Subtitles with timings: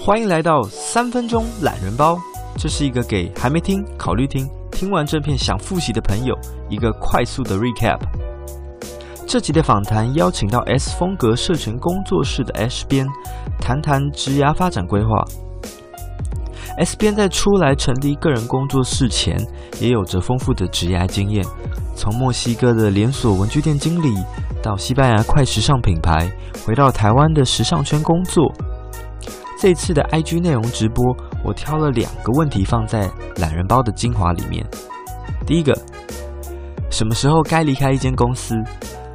[0.00, 2.16] 欢迎来到三分钟懒人包，
[2.56, 6.34] 这是一个给还没听、考虑听、听完这片想复习的朋友
[6.70, 7.98] 一个快速的 recap。
[9.26, 13.06] 这集的访谈邀请到 S 风格社群工作室的 S 编，
[13.60, 15.08] 谈谈职涯发展规划。
[16.78, 19.36] S 编在出来成立个人工作室前，
[19.80, 21.44] 也有着丰富的职涯经验，
[21.96, 24.14] 从墨西哥的连锁文具店经理。
[24.62, 26.30] 到西班牙快时尚品牌，
[26.64, 28.52] 回到台湾的时尚圈工作。
[29.60, 31.04] 这次的 IG 内容直播，
[31.44, 34.64] 我挑了两个问题放在懒人包的精华里面。
[35.44, 35.76] 第一个，
[36.90, 38.54] 什么时候该离开一间公司？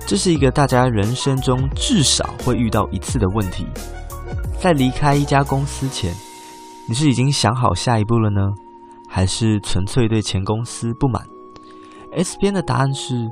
[0.06, 3.66] 这是一个大家人生中至少会遇到一次的问题。
[4.60, 6.14] 在离开一家公司前，
[6.90, 8.42] 你是已经想好下一步了呢，
[9.08, 11.26] 还是纯粹对前公司不满
[12.18, 13.30] ？S 边的答案是。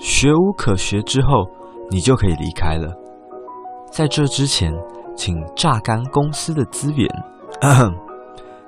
[0.00, 1.46] 学无可学之后，
[1.88, 2.92] 你就可以离开了。
[3.92, 4.72] 在这之前，
[5.16, 7.08] 请榨干公司的资源。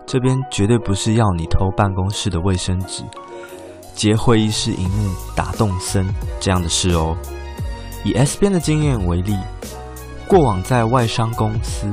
[0.06, 3.03] 这边绝对不是要你偷办公室的卫生纸、
[3.92, 6.06] 接会议室荧幕、打动森
[6.38, 7.16] 这样的事哦。
[8.05, 9.36] 以 S 边的经验为例，
[10.28, 11.92] 过往在外商公司，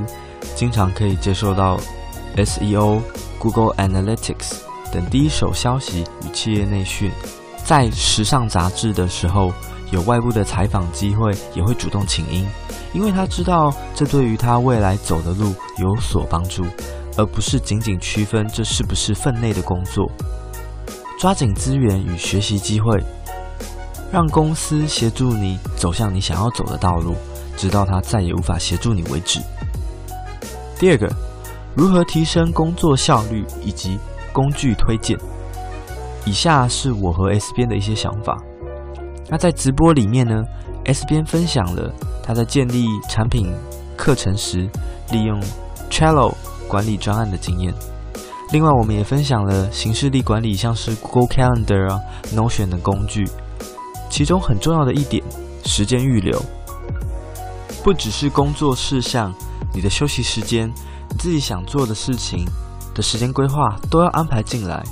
[0.56, 1.80] 经常可以接受到
[2.36, 3.02] SEO、
[3.40, 7.12] Google Analytics 等第一手消息与企业内训。
[7.66, 9.52] 在时尚杂志的时候，
[9.94, 12.48] 有外部的采访机会，也会主动请缨，
[12.94, 16.66] 因为他知道这对于他未来走的路有所帮助，
[17.16, 20.10] 而不是仅仅区分这是不是分内的工作。
[21.20, 23.00] 抓紧资源与学习机会，
[24.12, 27.14] 让公司协助你走向你想要走的道路，
[27.56, 29.40] 直到他再也无法协助你为止。
[30.80, 31.08] 第二个，
[31.76, 34.00] 如何提升工作效率以及
[34.32, 35.16] 工具推荐。
[36.26, 38.36] 以下是我和 S 编的一些想法。
[39.30, 40.44] 那在直播里面呢
[40.86, 43.52] ，S 边分享了他在建立产品
[43.98, 44.70] 课程时
[45.12, 45.42] 利用
[45.90, 46.34] Trello
[46.68, 47.74] 管理专案的经验。
[48.52, 52.00] 另外，我们也分享了行事历管理，像是 Google Calendar 啊、
[52.36, 53.28] Notion 的工具。
[54.10, 55.24] 其中很重要的一点，
[55.66, 56.40] 时间预留，
[57.84, 59.34] 不只是工作事项，
[59.74, 60.72] 你的休息时间、
[61.10, 62.46] 你自己想做的事情
[62.94, 64.84] 的时间规划都要安排进来。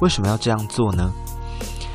[0.00, 1.12] 为什么要这样做呢？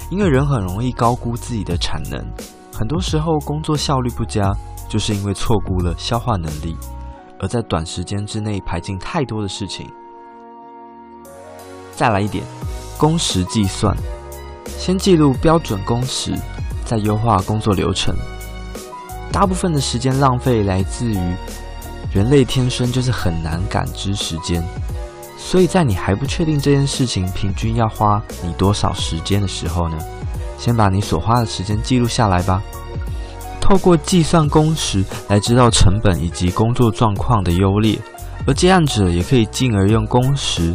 [0.10, 2.24] 因为人很容易高估自己的产能，
[2.72, 4.56] 很多时候工作效率不佳，
[4.88, 6.78] 就是因为错估了消化能力，
[7.40, 9.90] 而在短时间之内排进太多的事情。
[11.96, 12.44] 再来一点，
[12.98, 13.96] 工时计算，
[14.66, 16.34] 先记录标准工时，
[16.86, 18.16] 再优化工作流程。
[19.32, 21.36] 大部分的时间浪费来自于
[22.14, 24.64] 人类天生就是很难感知时间。
[25.38, 29.97] 所以在你还不确定这件事情平均要花你多少时间的时候呢，
[30.57, 32.62] 先把你所花的时间记录下来吧。
[33.62, 38.00] 透过计算工时来知道成本以及工作状况的优劣，
[38.45, 40.74] 而接案者也可以进而用工时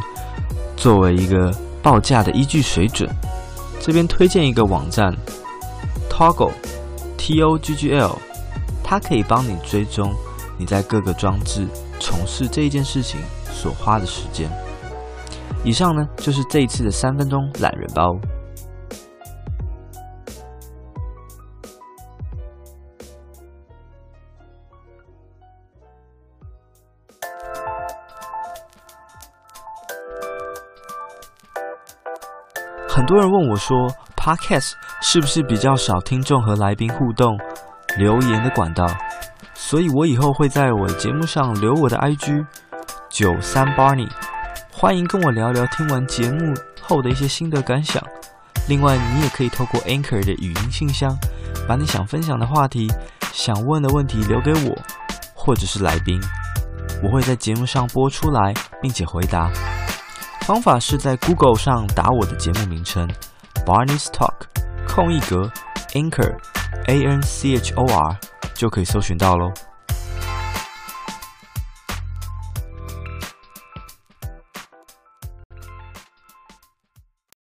[0.76, 3.08] 作为一个报价的依据水准。
[3.80, 5.14] 这边推荐一个网站
[6.10, 8.18] ，Toggl，T O G G L，
[8.82, 10.12] 它可以帮你追踪
[10.60, 11.66] 你在各个装置
[11.98, 14.46] 从事这一件事情所花的时间。
[15.64, 18.12] 以上呢，就是这一次的三分钟懒人包。
[32.86, 37.38] 很多人问我说，Podcast 是不是比较少听众和来宾互动
[37.96, 38.86] 留言的管道？
[39.62, 42.44] 所以我以后会在我节目上留我的 IG。
[43.10, 44.08] 九三 Barney，
[44.72, 48.02] 欢迎跟我聊聊听完节目后的一些心得感想。
[48.68, 51.14] 另外，你也可以透过 Anchor 的语音信箱，
[51.68, 52.90] 把你想分享的话题、
[53.32, 54.76] 想问的问题留给我，
[55.34, 56.20] 或者是来宾，
[57.02, 59.50] 我会在节目上播出来，并且回答。
[60.40, 63.08] 方法是在 Google 上打我的节目名称
[63.66, 64.34] Barney's Talk，
[64.88, 65.50] 空一格
[65.92, 66.34] Anchor
[66.86, 68.16] A N C H O R
[68.60, 69.69] 就可以搜寻到喽。